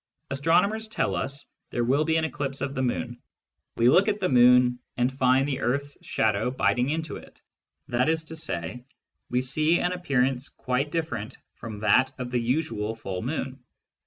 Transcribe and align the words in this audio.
Astronomers 0.31 0.87
tell 0.87 1.15
us 1.15 1.45
there 1.69 1.83
will 1.83 2.03
be 2.05 2.15
an 2.15 2.25
eclipse 2.25 2.61
of 2.61 2.73
the 2.73 2.81
moon: 2.81 3.21
we 3.77 3.87
look 3.87 4.07
at 4.07 4.19
the 4.19 4.29
moon, 4.29 4.79
and 4.97 5.13
find 5.15 5.47
the 5.47 5.59
earth's 5.59 5.95
shadow 6.03 6.49
biting 6.49 6.89
into 6.89 7.17
it, 7.17 7.39
that 7.87 8.09
is 8.09 8.23
to 8.23 8.35
say, 8.35 8.83
we 9.29 9.43
see 9.43 9.79
an 9.79 9.91
appearance 9.91 10.49
quite 10.49 10.91
different 10.91 11.37
from 11.53 11.81
that 11.81 12.13
of 12.17 12.31
the 12.31 12.41
usual 12.41 12.95
full 12.95 13.21
moon. 13.21 13.59